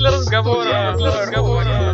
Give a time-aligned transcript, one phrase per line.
[0.00, 0.94] для разговора.
[0.96, 1.89] Для разговора.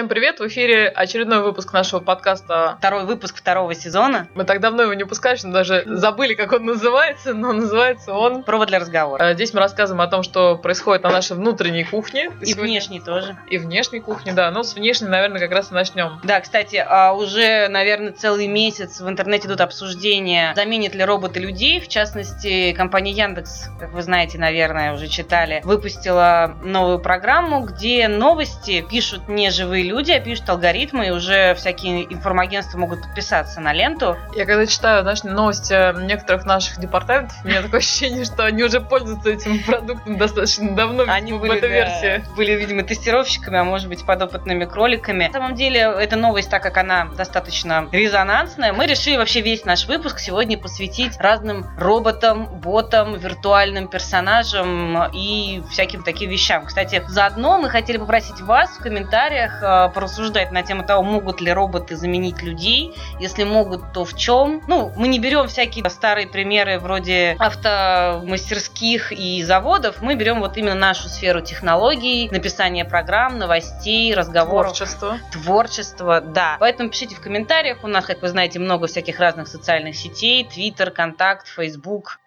[0.00, 0.40] Всем привет!
[0.40, 2.76] В эфире очередной выпуск нашего подкаста.
[2.78, 4.28] Второй выпуск второго сезона.
[4.34, 8.42] Мы так давно его не пускали, что даже забыли, как он называется, но называется он...
[8.42, 9.22] Провод для разговора.
[9.22, 12.30] Э, Здесь мы рассказываем о том, что происходит на нашей внутренней кухне.
[12.40, 13.36] И внешней тоже.
[13.50, 14.50] И внешней кухне, да.
[14.50, 16.18] Ну, с внешней, наверное, как раз и начнем.
[16.24, 21.78] Да, кстати, а уже, наверное, целый месяц в интернете идут обсуждения, заменят ли роботы людей.
[21.78, 28.80] В частности, компания Яндекс, как вы знаете, наверное, уже читали, выпустила новую программу, где новости
[28.80, 34.16] пишут не живые люди, пишут алгоритмы, и уже всякие информагентства могут подписаться на ленту.
[34.36, 38.80] Я когда читаю знаешь, новости некоторых наших департаментов, у меня такое ощущение, что они уже
[38.80, 41.04] пользуются этим продуктом достаточно давно.
[41.08, 42.22] Они были, бета-версии.
[42.24, 45.26] да, были, видимо, тестировщиками, а может быть, подопытными кроликами.
[45.26, 49.86] На самом деле, эта новость, так как она достаточно резонансная, мы решили вообще весь наш
[49.86, 56.66] выпуск сегодня посвятить разным роботам, ботам, виртуальным персонажам и всяким таким вещам.
[56.66, 61.52] Кстати, заодно мы хотели попросить вас в комментариях э, порассуждать на тему того, могут ли
[61.52, 62.94] роботы заменить людей.
[63.18, 64.62] Если могут, то в чем?
[64.66, 70.02] Ну, мы не берем всякие старые примеры вроде автомастерских и заводов.
[70.02, 74.76] Мы берем вот именно нашу сферу технологий, написания программ, новостей, разговоров.
[74.76, 75.18] Творчество.
[75.32, 76.56] Творчество, да.
[76.60, 77.78] Поэтому пишите в комментариях.
[77.82, 80.44] У нас, как вы знаете, много всяких разных социальных сетей.
[80.44, 82.19] Твиттер, Контакт, Фейсбук.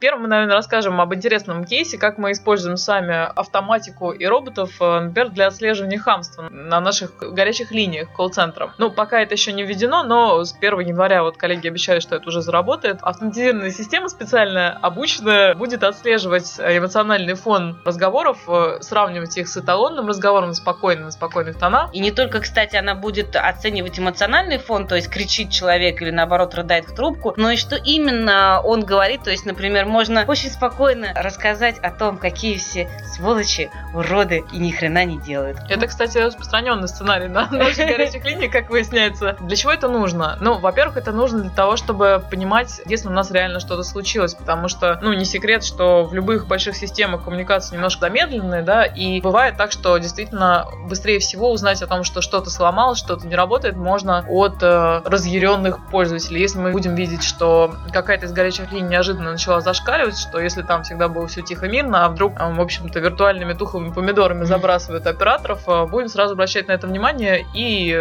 [0.00, 5.00] Первым мы, наверное, расскажем об интересном кейсе, как мы используем сами автоматику и роботов, э,
[5.00, 8.72] например, для отслеживания хамства на наших горячих линиях колл-центров.
[8.78, 12.26] Ну, пока это еще не введено, но с 1 января вот коллеги обещали, что это
[12.26, 13.00] уже заработает.
[13.02, 20.54] Автоматизированная система специально обученная будет отслеживать эмоциональный фон разговоров, э, сравнивать их с эталонным разговором,
[20.54, 21.94] спокойным, спокойных тонах.
[21.94, 26.54] И не только, кстати, она будет оценивать эмоциональный фон, то есть кричит человек или наоборот
[26.54, 31.12] рыдает в трубку, но и что именно он говорит, то есть, например, можно очень спокойно
[31.14, 35.58] рассказать о том, какие все сволочи, уроды и ни хрена не делают.
[35.68, 39.36] Это, кстати, распространенный сценарий на наших горячих линиях, как выясняется.
[39.40, 40.38] Для чего это нужно?
[40.40, 44.68] Ну, во-первых, это нужно для того, чтобы понимать, если у нас реально что-то случилось, потому
[44.68, 49.56] что, ну, не секрет, что в любых больших системах коммуникации немножко замедленные, да, и бывает
[49.56, 54.24] так, что действительно быстрее всего узнать о том, что что-то сломалось, что-то не работает, можно
[54.28, 56.40] от э, разъяренных пользователей.
[56.40, 59.79] Если мы будем видеть, что какая-то из горячих линий неожиданно начала зашкаливать,
[60.18, 63.92] что если там всегда было все тихо мирно, а вдруг, э, в общем-то, виртуальными тухлыми
[63.92, 67.98] помидорами забрасывают операторов, э, будем сразу обращать на это внимание и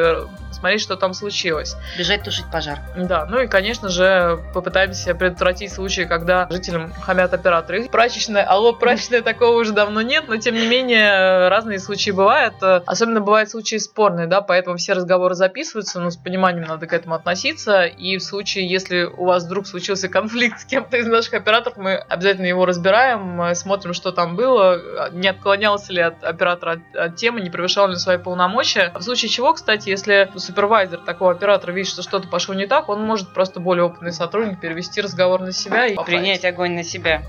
[0.59, 1.75] смотреть, что там случилось.
[1.97, 2.80] Бежать тушить пожар.
[2.96, 7.90] Да, ну и, конечно же, попытаемся предотвратить случаи, когда жителям хамят операторы.
[7.90, 12.56] Прачечная, алло, прачечная, такого уже давно нет, но тем не менее разные случаи бывают.
[12.62, 17.16] Особенно бывают случаи спорные, да, поэтому все разговоры записываются, но с пониманием надо к этому
[17.16, 17.84] относиться.
[17.86, 21.96] И в случае, если у вас вдруг случился конфликт с кем-то из наших операторов, мы
[21.96, 27.16] обязательно его разбираем, э, смотрим, что там было, не отклонялся ли от оператора от, от
[27.16, 28.92] темы, не превышал ли свои полномочия.
[28.96, 33.04] В случае чего, кстати, если супервайзер такого оператора видит, что что-то пошло не так, он
[33.06, 37.24] может просто более опытный сотрудник перевести разговор на себя и Принять огонь на себя.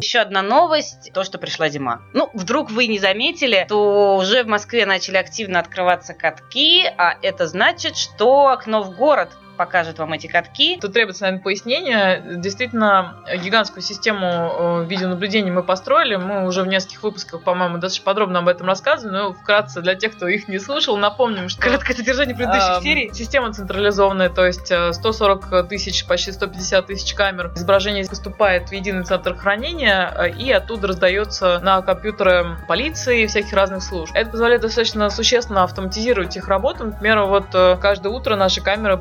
[0.00, 2.00] Еще одна новость, то, что пришла зима.
[2.14, 7.46] Ну, вдруг вы не заметили, то уже в Москве начали активно открываться катки, а это
[7.46, 10.78] значит, что окно в город покажет вам эти катки.
[10.80, 12.22] Тут требуется, наверное, пояснение.
[12.36, 16.16] Действительно, гигантскую систему э, видеонаблюдения мы построили.
[16.16, 19.12] Мы уже в нескольких выпусках, по-моему, достаточно подробно об этом рассказывали.
[19.14, 21.60] Но вкратце, для тех, кто их не слушал, напомним, что...
[21.60, 23.10] Краткое содержание предыдущих Эм, серий.
[23.12, 27.52] Система централизованная, то есть э, 140 тысяч, почти 150 тысяч камер.
[27.54, 33.52] Изображение поступает в единый центр хранения э, и оттуда раздается на компьютеры полиции и всяких
[33.52, 34.12] разных служб.
[34.14, 36.84] Это позволяет достаточно существенно автоматизировать их работу.
[36.84, 38.96] Например, вот э, каждое утро наши камеры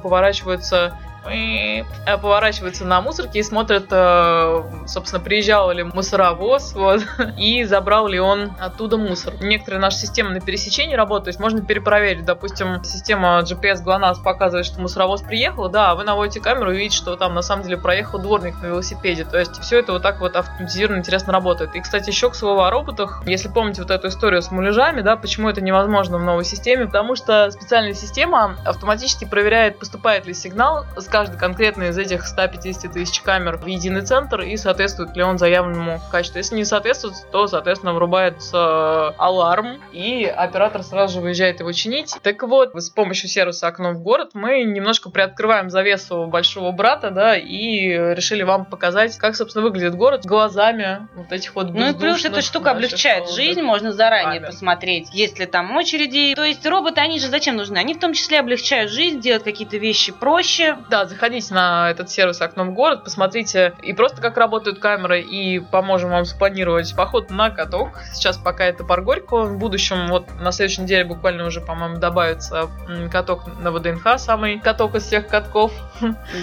[0.48, 0.98] поворачиваются
[1.30, 1.84] э,
[2.22, 7.02] поворачиваются на мусорке и смотрят, э, собственно, приезжал ли мусоровоз, вот,
[7.38, 9.34] и забрал ли он оттуда мусор.
[9.42, 14.66] Некоторые наши системы на пересечении работают, то есть можно перепроверить, допустим, система GPS GLONASS показывает,
[14.66, 17.78] что мусоровоз приехал, да, а вы наводите камеру и видите, что там на самом деле
[17.78, 21.76] проехал дворник на велосипеде, то есть все это вот так вот автоматизированно интересно работает.
[21.76, 25.16] И, кстати, еще к слову о роботах, если помните вот эту историю с муляжами, да,
[25.16, 30.86] почему это невозможно в новой системе, потому что специальная система автоматически проверяет, поступает ли сигнал
[30.96, 35.40] с каждый конкретный из этих 150 тысяч камер в единый центр и соответствует ли он
[35.40, 36.38] заявленному качеству.
[36.38, 42.16] Если не соответствует, то, соответственно, врубается аларм, и оператор сразу же выезжает его чинить.
[42.22, 47.36] Так вот, с помощью сервиса «Окно в город» мы немножко приоткрываем завесу большого брата, да,
[47.36, 52.24] и решили вам показать, как, собственно, выглядит город глазами вот этих вот Ну и плюс
[52.26, 54.52] эта штука облегчает жизнь, можно заранее камер.
[54.52, 56.36] посмотреть, есть ли там очереди.
[56.36, 57.80] То есть роботы, они же зачем нужны?
[57.80, 60.78] Они в том числе облегчают жизнь, делают какие-то вещи проще.
[60.92, 65.60] Да, заходите на этот сервис «Окном в город», посмотрите и просто как работают камеры, и
[65.60, 67.90] поможем вам спланировать поход на каток.
[68.14, 72.70] Сейчас пока это парк Горького, в будущем, вот на следующей неделе буквально уже, по-моему, добавится
[73.12, 75.72] каток на ВДНХ, самый каток из всех катков.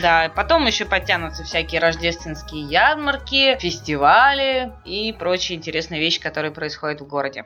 [0.01, 7.07] Да, потом еще подтянутся всякие рождественские ярмарки, фестивали и прочие интересные вещи, которые происходят в
[7.07, 7.45] городе.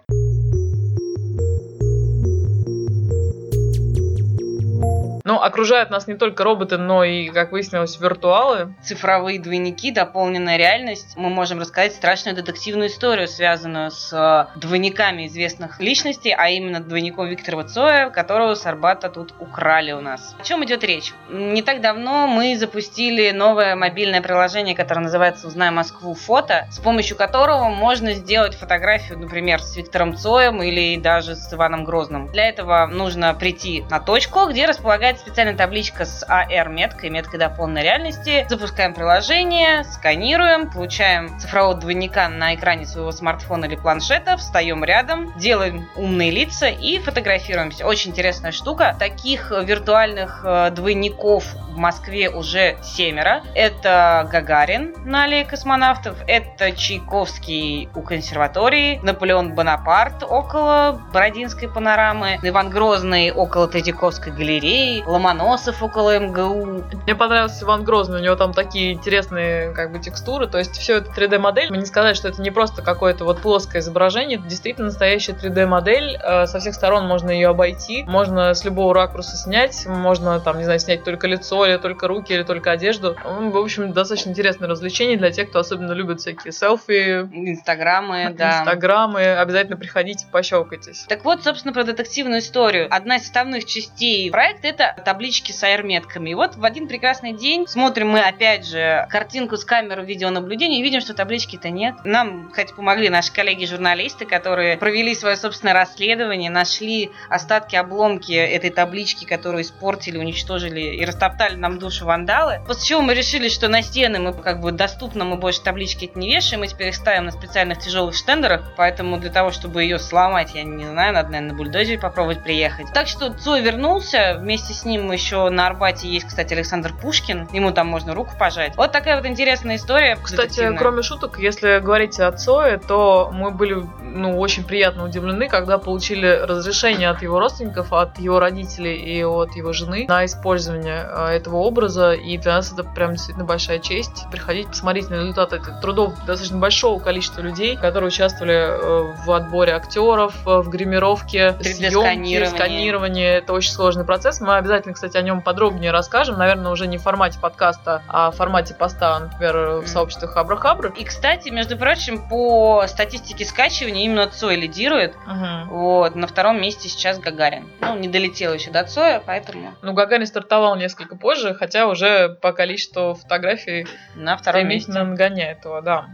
[5.29, 8.73] Но окружают нас не только роботы, но и, как выяснилось, виртуалы.
[8.83, 11.19] Цифровые двойники, дополненная реальность.
[11.19, 17.27] Мы можем рассказать страшную детективную историю, связанную с э, двойниками известных личностей, а именно двойником
[17.27, 20.35] Виктора Цоя, которого с Арбата тут украли у нас.
[20.41, 21.13] О чем идет речь?
[21.29, 26.15] Не так давно мы запустили новое мобильное приложение, которое называется «Узнай Москву.
[26.15, 31.85] Фото», с помощью которого можно сделать фотографию, например, с Виктором Цоем или даже с Иваном
[31.85, 32.29] Грозным.
[32.29, 38.47] Для этого нужно прийти на точку, где располагается специальная табличка с AR-меткой, меткой дополненной реальности.
[38.49, 45.89] Запускаем приложение, сканируем, получаем цифрового двойника на экране своего смартфона или планшета, встаем рядом, делаем
[45.97, 47.87] умные лица и фотографируемся.
[47.87, 48.97] Очень интересная штука.
[48.99, 53.43] Таких виртуальных э, двойников в Москве уже семеро.
[53.55, 62.71] Это Гагарин на аллее космонавтов, это Чайковский у консерватории, Наполеон Бонапарт около Бородинской панорамы, Иван
[62.71, 66.85] Грозный около Третьяковской галереи, Ломоносов около МГУ.
[67.05, 70.99] Мне понравился Иван Грозный, у него там такие интересные как бы текстуры, то есть все
[70.99, 71.71] это 3D-модель.
[71.71, 76.19] Не сказать, что это не просто какое-то вот плоское изображение, это действительно настоящая 3D-модель.
[76.23, 80.65] Э, Со всех сторон можно ее обойти, можно с любого ракурса снять, можно там, не
[80.65, 83.17] знаю, снять только лицо, или только руки, или только одежду.
[83.25, 88.61] М, В общем, достаточно интересное развлечение для тех, кто особенно любит всякие селфи, Инстаграмы, да.
[88.61, 89.37] инстаграмы.
[89.37, 91.07] Обязательно приходите, пощелкайтесь.
[91.09, 92.89] Так вот, собственно, про детективную историю.
[92.91, 96.31] Одна из составных частей проекта это таблички с AR-метками.
[96.31, 100.83] И вот в один прекрасный день смотрим мы опять же картинку с камеры видеонаблюдения и
[100.83, 101.97] видим, что таблички-то нет.
[102.05, 109.25] Нам, кстати, помогли наши коллеги-журналисты, которые провели свое собственное расследование, нашли остатки, обломки этой таблички,
[109.25, 112.61] которую испортили, уничтожили и растоптали нам душу вандалы.
[112.67, 116.35] После чего мы решили, что на стены мы как бы доступно, мы больше таблички не
[116.35, 120.55] вешаем, мы теперь их ставим на специальных тяжелых штендерах, поэтому для того, чтобы ее сломать,
[120.55, 122.87] я не знаю, надо, наверное, на бульдозере попробовать приехать.
[122.93, 127.71] Так что Цой вернулся, вместе с ним еще на Arбате есть, кстати, Александр Пушкин, ему
[127.71, 128.77] там можно руку пожать.
[128.77, 130.17] Вот такая вот интересная история.
[130.17, 130.79] Кстати, детективная.
[130.79, 136.27] кроме шуток, если говорить о Цое, то мы были ну, очень приятно удивлены, когда получили
[136.27, 141.57] разрешение от его родственников, от его родителей и от его жены на использование э, этого
[141.57, 142.13] образа.
[142.13, 144.27] И для нас это прям действительно большая честь.
[144.31, 150.35] Приходить, посмотреть на результаты трудов достаточно большого количества людей, которые участвовали э, в отборе актеров,
[150.47, 153.27] э, в гримировке, 3D съемке, сканировании.
[153.27, 154.41] Это очень сложный процесс.
[154.41, 156.37] Мы обязательно, кстати, о нем подробнее расскажем.
[156.37, 160.93] Наверное, уже не в формате подкаста, а в формате поста, например, в сообществах Абрахабры.
[160.95, 165.15] И, кстати, между прочим, по статистике скачивания именно Цой лидирует.
[165.27, 165.69] Мгм.
[165.71, 167.67] Вот, на втором месте сейчас Гагарин.
[167.81, 172.53] Ну, не долетел еще до Цоя, поэтому Ну, Гагарин стартовал несколько позже, хотя уже по
[172.53, 173.87] количеству фотографий
[174.17, 174.93] на втором месте.
[174.93, 176.07] нагоняет его, да.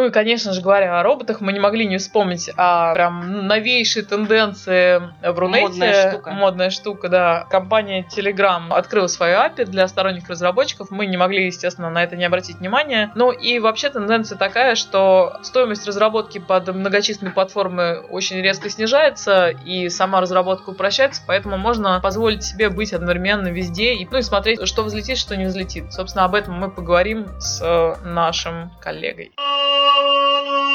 [0.00, 4.00] Ну и, конечно же, говоря о роботах, мы не могли не вспомнить о прям новейшей
[4.02, 5.60] тенденции в Рунете.
[5.60, 6.30] Модная штука.
[6.30, 7.46] Модная штука, да.
[7.50, 10.90] Компания Telegram открыла свою API для сторонних разработчиков.
[10.90, 13.12] Мы не могли, естественно, на это не обратить внимания.
[13.14, 19.90] Ну и вообще тенденция такая, что стоимость разработки под многочисленные платформы очень резко снижается, и
[19.90, 24.82] сама разработка упрощается, поэтому можно позволить себе быть одновременно везде и, ну, и смотреть, что
[24.82, 25.92] взлетит, что не взлетит.
[25.92, 29.32] Собственно, об этом мы поговорим с э, нашим коллегой.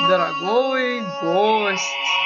[0.08, 2.25] Dragoe Ghost.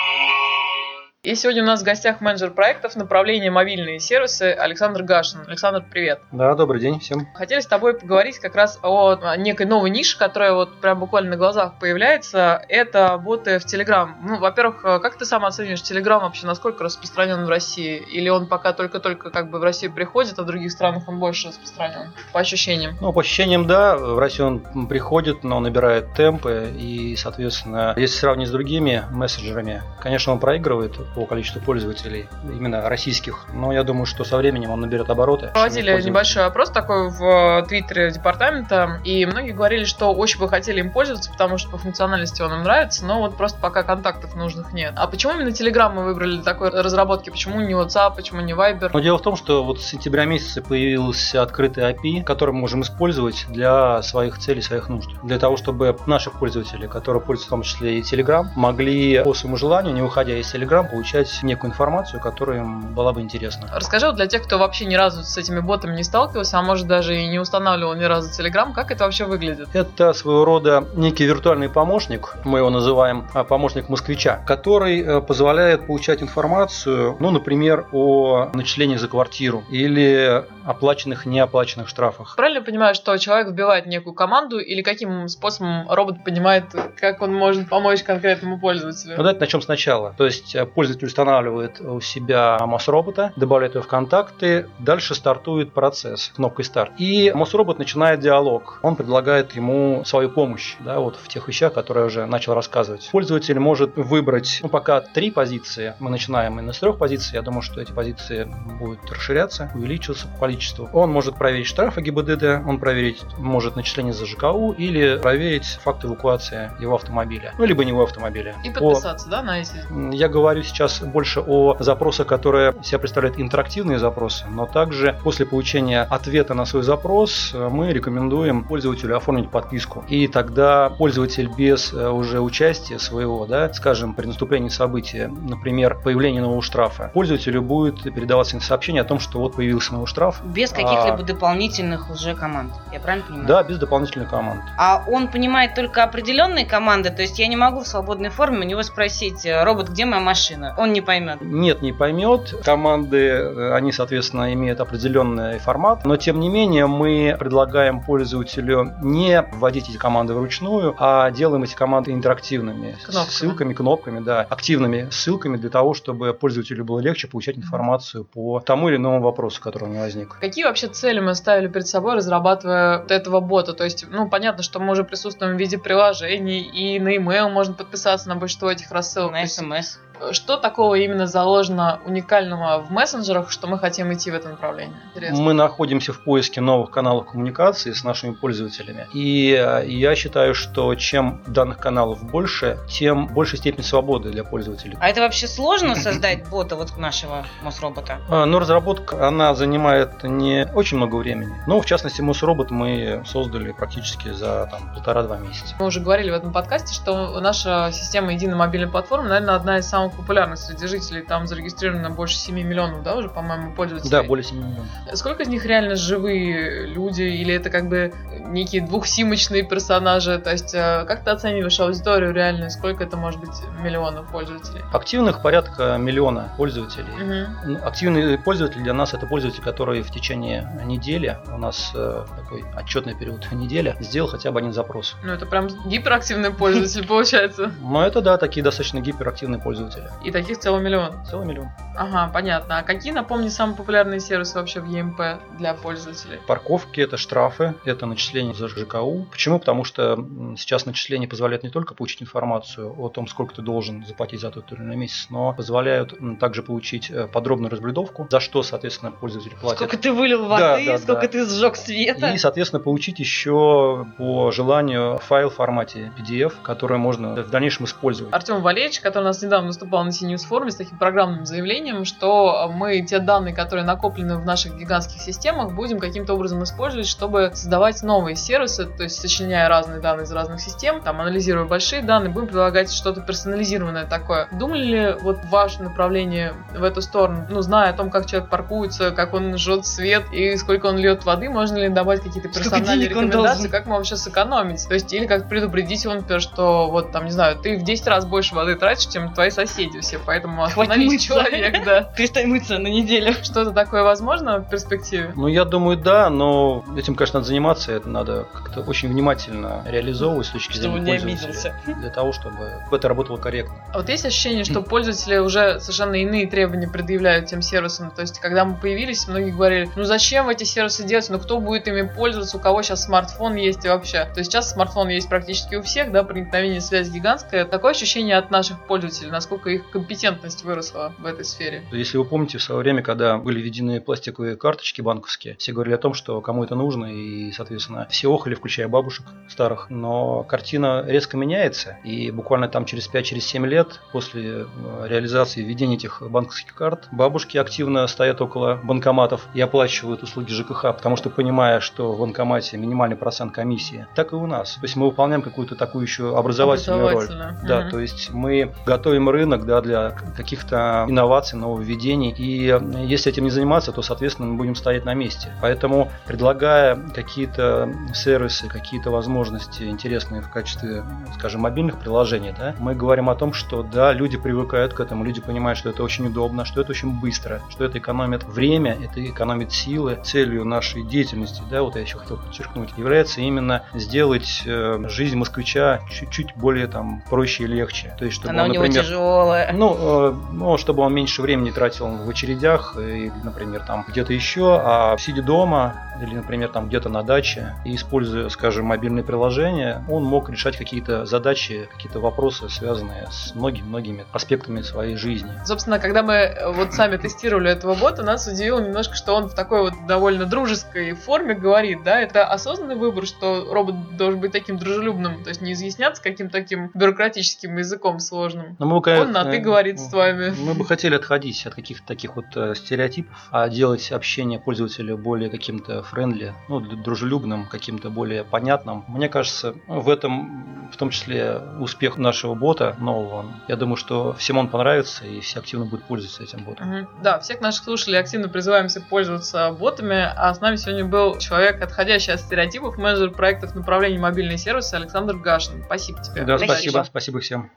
[1.25, 5.41] И сегодня у нас в гостях менеджер проектов направления мобильные сервисы Александр Гашин.
[5.45, 6.21] Александр, привет.
[6.31, 7.27] Да, добрый день всем.
[7.33, 11.35] Хотели с тобой поговорить как раз о некой новой нише, которая вот прям буквально на
[11.35, 12.63] глазах появляется.
[12.69, 14.11] Это боты в Telegram.
[14.23, 17.97] Ну, во-первых, как ты сам оцениваешь Telegram вообще, насколько распространен в России?
[17.97, 21.49] Или он пока только-только как бы в Россию приходит, а в других странах он больше
[21.49, 22.13] распространен?
[22.31, 22.95] По ощущениям.
[23.01, 28.47] Ну, по ощущениям, да, в Россию он приходит, но набирает темпы, и, соответственно, если сравнить
[28.47, 34.23] с другими мессенджерами, конечно, он проигрывает по количеству пользователей, именно российских, но я думаю, что
[34.23, 35.49] со временем он наберет обороты.
[35.53, 40.91] Проводили небольшой опрос такой в Твиттере департамента, и многие говорили, что очень бы хотели им
[40.91, 44.93] пользоваться, потому что по функциональности он им нравится, но вот просто пока контактов нужных нет.
[44.95, 47.29] А почему именно Telegram мы выбрали для такой разработки?
[47.29, 48.89] Почему не WhatsApp, почему не Viber?
[48.93, 52.83] Но дело в том, что вот с сентября месяца появился открытый API, который мы можем
[52.83, 55.09] использовать для своих целей, своих нужд.
[55.23, 59.57] Для того, чтобы наши пользователи, которые пользуются в том числе и Telegram, могли по своему
[59.57, 63.69] желанию, не выходя из Telegram, получать некую информацию, которая им была бы интересна.
[63.73, 66.87] Расскажи вот для тех, кто вообще ни разу с этими ботами не сталкивался, а может
[66.87, 69.69] даже и не устанавливал ни разу Telegram, как это вообще выглядит?
[69.73, 75.87] Это своего рода некий виртуальный помощник, мы его называем а, помощник москвича, который э, позволяет
[75.87, 82.35] получать информацию, ну, например, о начислении за квартиру или оплаченных, неоплаченных штрафах.
[82.35, 86.65] Правильно понимаю, что человек вбивает некую команду или каким способом робот понимает,
[86.97, 89.11] как он может помочь конкретному пользователю?
[89.11, 90.13] Ну, давайте начнем сначала.
[90.17, 96.31] То есть э, пользователь устанавливает у себя МОС-робота, добавляет его в контакты, дальше стартует процесс
[96.35, 96.93] кнопкой старт.
[96.97, 98.79] И МОС-робот начинает диалог.
[98.81, 103.09] Он предлагает ему свою помощь да, вот в тех вещах, которые я уже начал рассказывать.
[103.11, 105.93] Пользователь может выбрать, ну, пока три позиции.
[105.99, 107.35] Мы начинаем именно с трех позиций.
[107.35, 110.89] Я думаю, что эти позиции будут расширяться, увеличиваться по количеству.
[110.91, 116.71] Он может проверить штрафы ГИБДД, он проверить может начисление за ЖКУ или проверить факт эвакуации
[116.79, 117.53] его автомобиля.
[117.59, 118.55] Ну, либо не его автомобиля.
[118.63, 119.31] И подписаться, по...
[119.31, 120.15] да, на эти?
[120.15, 126.01] Я говорю сейчас больше о запросах, которые себя представляют интерактивные запросы, но также после получения
[126.01, 130.03] ответа на свой запрос э, мы рекомендуем пользователю оформить подписку.
[130.07, 136.41] И тогда пользователь без э, уже участия своего, да, скажем, при наступлении события, например, появления
[136.41, 140.41] нового штрафа, пользователю будет передаваться сообщение о том, что вот появился новый штраф.
[140.43, 141.23] Без каких-либо а...
[141.23, 142.71] дополнительных уже команд.
[142.91, 143.47] Я правильно понимаю?
[143.47, 144.61] Да, без дополнительных команд.
[144.77, 148.63] А он понимает только определенные команды, то есть я не могу в свободной форме у
[148.63, 150.68] него спросить, э, робот, где моя машина?
[150.77, 151.39] Он не поймет.
[151.41, 152.53] Нет, не поймет.
[152.63, 159.41] Команды, э, они, соответственно, имеют определенный формат, но тем не менее мы предлагаем пользователю не
[159.53, 162.97] вводить эти команды вручную, а делаем эти команды интерактивными.
[163.03, 163.29] Кнопками.
[163.29, 168.89] Ссылками, кнопками, да, активными ссылками для того, чтобы пользователю было легче получать информацию по тому
[168.89, 170.37] или иному вопросу, который у него возник.
[170.39, 173.73] Какие вообще цели мы ставили перед собой, разрабатывая вот этого бота?
[173.73, 177.73] То есть, ну, понятно, что мы уже присутствуем в виде приложений, и на email можно
[177.73, 179.31] подписаться на большинство этих рассылок.
[179.31, 179.97] На смс
[180.31, 184.95] что такого именно заложено уникального в мессенджерах, что мы хотим идти в это направление?
[185.09, 185.41] Интересно.
[185.41, 189.07] Мы находимся в поиске новых каналов коммуникации с нашими пользователями.
[189.13, 194.97] И э, я считаю, что чем данных каналов больше, тем больше степень свободы для пользователей.
[194.99, 198.19] А это вообще сложно создать бота вот нашего Мосробота?
[198.29, 201.53] Ну, разработка, она занимает не очень много времени.
[201.67, 205.75] Но, в частности, Мосробот мы создали практически за там, полтора-два месяца.
[205.79, 209.87] Мы уже говорили в этом подкасте, что наша система единой мобильной платформы, наверное, одна из
[209.87, 211.21] самых самых популярных среди жителей.
[211.21, 214.11] Там зарегистрировано больше 7 миллионов, да, уже, по-моему, пользователей.
[214.11, 214.87] Да, более 7 миллионов.
[215.13, 218.13] Сколько из них реально живые люди, или это как бы
[218.45, 220.37] некие двухсимочные персонажи?
[220.39, 222.69] То есть, э, как ты оцениваешь аудиторию реальную?
[222.71, 223.49] Сколько это может быть
[223.81, 224.81] миллионов пользователей?
[224.93, 227.45] Активных порядка миллиона пользователей.
[227.65, 227.85] Угу.
[227.85, 233.15] Активный пользователь для нас это пользователь, который в течение недели, у нас э, такой отчетный
[233.15, 235.15] период недели, сделал хотя бы один запрос.
[235.23, 237.71] Ну, это прям гиперактивный пользователь получается.
[237.81, 240.27] Ну, это да, такие достаточно гиперактивные пользователи пользователя.
[240.27, 241.25] И таких целый миллион?
[241.25, 241.69] Целый миллион.
[241.95, 242.77] Ага, понятно.
[242.77, 246.39] А какие, напомни, самые популярные сервисы вообще в EMP для пользователей?
[246.47, 249.27] Парковки, это штрафы, это начисление за ЖКУ.
[249.31, 249.59] Почему?
[249.59, 250.25] Потому что
[250.57, 254.71] сейчас начисление позволяет не только получить информацию о том, сколько ты должен заплатить за тот
[254.71, 259.79] или иной месяц, но позволяют также получить э, подробную разблюдовку, за что, соответственно, пользователь платит.
[259.79, 261.27] Сколько ты вылил воды, да, да, сколько да.
[261.27, 262.31] ты сжег света.
[262.31, 268.33] И, соответственно, получить еще по желанию файл в формате PDF, который можно в дальнейшем использовать.
[268.33, 272.71] Артем Валерьевич, который у нас недавно выступал на CNews форуме с таким программным заявлением, что
[272.73, 278.01] мы те данные, которые накоплены в наших гигантских системах, будем каким-то образом использовать, чтобы создавать
[278.03, 282.47] новые сервисы, то есть сочиняя разные данные из разных систем, там анализируя большие данные, будем
[282.47, 284.47] предлагать что-то персонализированное такое.
[284.51, 287.47] Думали ли вот ваше направление в эту сторону?
[287.49, 291.25] Ну, зная о том, как человек паркуется, как он жжет свет и сколько он льет
[291.25, 294.87] воды, можно ли добавить какие-то персональные рекомендации, как мы вообще сэкономить?
[294.87, 298.07] То есть, или как предупредить его, например, что вот там, не знаю, ты в 10
[298.07, 302.01] раз больше воды тратишь, чем твои соседи все, поэтому остановись человек, да.
[302.17, 303.33] Перестань мыться на неделю.
[303.41, 305.31] Что-то такое возможно в перспективе?
[305.35, 310.47] Ну, я думаю, да, но этим, конечно, надо заниматься, это надо как-то очень внимательно реализовывать
[310.47, 311.75] с точки зрения чтобы не обиделся.
[311.85, 313.75] Для того, чтобы это работало корректно.
[313.93, 318.11] А вот есть ощущение, что пользователи уже совершенно иные требования предъявляют тем сервисам?
[318.11, 321.87] То есть, когда мы появились, многие говорили, ну зачем эти сервисы делать, ну кто будет
[321.87, 324.25] ими пользоваться, у кого сейчас смартфон есть и вообще.
[324.25, 327.65] То есть сейчас смартфон есть практически у всех, да, проникновение связи гигантское.
[327.65, 331.83] Такое ощущение от наших пользователей, насколько насколько их компетентность выросла в этой сфере.
[331.91, 335.97] Если вы помните, в свое время, когда были введены пластиковые карточки банковские, все говорили о
[335.97, 339.89] том, что кому это нужно, и, соответственно, все охали, включая бабушек старых.
[339.89, 344.65] Но картина резко меняется, и буквально там через 5-7 через лет после э,
[345.07, 351.17] реализации введения этих банковских карт бабушки активно стоят около банкоматов и оплачивают услуги ЖКХ, потому
[351.17, 354.75] что понимая, что в банкомате минимальный процент комиссии, так и у нас.
[354.75, 357.27] То есть мы выполняем какую-то такую еще образовательную роль.
[357.67, 362.31] Да, то есть мы готовим рынок да, для каких-то инноваций, нововведений.
[362.31, 362.75] И
[363.05, 365.51] если этим не заниматься, то, соответственно, мы будем стоять на месте.
[365.61, 371.03] Поэтому, предлагая какие-то сервисы, какие-то возможности интересные в качестве,
[371.35, 375.41] скажем, мобильных приложений, да, мы говорим о том, что да, люди привыкают к этому, люди
[375.41, 379.71] понимают, что это очень удобно, что это очень быстро, что это экономит время, это экономит
[379.71, 380.19] силы.
[380.23, 386.01] Целью нашей деятельности, да, вот я еще хотел подчеркнуть, является именно сделать э, жизнь москвича
[386.11, 388.15] чуть-чуть более там проще и легче.
[388.17, 389.38] То есть, чтобы Она он, например, у него тяжелая.
[389.73, 394.79] Ну, э, ну, чтобы он меньше времени тратил в очередях, и, например, там где-то еще,
[394.83, 400.23] а сидя дома или, например, там где-то на даче, и используя, скажем, мобильные приложения, он
[400.23, 405.51] мог решать какие-то задачи, какие-то вопросы, связанные с многими-многими аспектами своей жизни.
[405.65, 409.53] Собственно, когда мы э, вот сами тестировали этого бота, нас удивило немножко, что он в
[409.53, 414.77] такой вот довольно дружеской форме говорит, да, это осознанный выбор, что робот должен быть таким
[414.77, 418.75] дружелюбным, то есть не изъясняться каким-то таким бюрократическим языком сложным.
[418.79, 420.53] Но мы, конечно, на ты говорит с вами.
[420.59, 425.49] Мы бы хотели отходить от каких-то таких вот э, стереотипов, а делать общение пользователя более
[425.49, 429.05] каким-то френдли, ну, дружелюбным, каким-то более понятным.
[429.07, 433.45] Мне кажется, в этом в том числе успех нашего бота нового.
[433.67, 436.91] Я думаю, что всем он понравится и все активно будут пользоваться этим ботом.
[436.91, 437.07] Угу.
[437.21, 442.33] Да, всех наших слушателей активно призываемся пользоваться ботами, а с нами сегодня был человек, отходящий
[442.33, 445.83] от стереотипов, менеджер проектов направления мобильные сервисы Александр Гашин.
[445.85, 446.43] Спасибо тебе.
[446.43, 447.71] Да, спасибо, спасибо всем.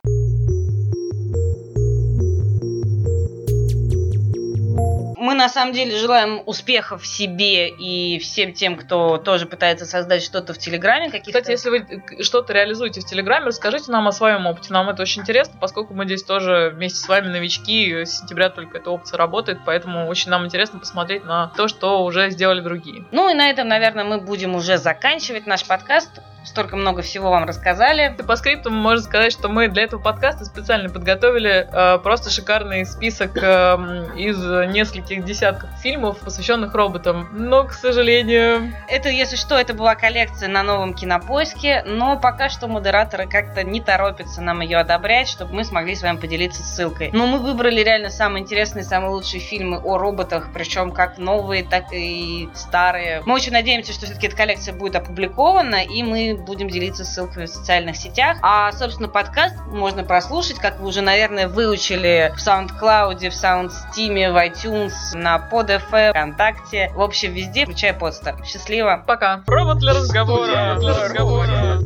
[5.43, 10.59] На самом деле желаем успехов себе и всем тем, кто тоже пытается создать что-то в
[10.59, 11.11] Телеграме.
[11.11, 14.73] Кстати, если вы что-то реализуете в Телеграме, расскажите нам о своем опыте.
[14.73, 18.05] Нам это очень интересно, поскольку мы здесь тоже вместе с вами новички.
[18.05, 22.31] С сентября только эта опция работает, поэтому очень нам интересно посмотреть на то, что уже
[22.31, 23.05] сделали другие.
[23.11, 27.45] Ну и на этом, наверное, мы будем уже заканчивать наш подкаст столько много всего вам
[27.45, 28.15] рассказали.
[28.27, 33.37] По скрипту можно сказать, что мы для этого подкаста специально подготовили э, просто шикарный список
[33.37, 33.77] э,
[34.17, 34.39] из
[34.73, 37.29] нескольких десятков фильмов, посвященных роботам.
[37.33, 38.73] Но, к сожалению...
[38.89, 43.81] Это, если что, это была коллекция на новом кинопоиске, но пока что модераторы как-то не
[43.81, 47.11] торопятся нам ее одобрять, чтобы мы смогли с вами поделиться ссылкой.
[47.13, 51.93] Но мы выбрали реально самые интересные, самые лучшие фильмы о роботах, причем как новые, так
[51.93, 53.23] и старые.
[53.25, 57.49] Мы очень надеемся, что все-таки эта коллекция будет опубликована, и мы будем делиться ссылками в
[57.49, 58.39] социальных сетях.
[58.43, 64.37] А, собственно, подкаст можно прослушать, как вы уже, наверное, выучили в SoundCloud, в SoundSteam, в
[64.37, 66.91] iTunes, на PodFM, ВКонтакте.
[66.95, 68.37] В общем, везде, включая подстер.
[68.45, 69.03] Счастливо.
[69.07, 69.43] Пока.
[69.47, 70.77] Робот для разговора.
[70.79, 71.79] Для разговора.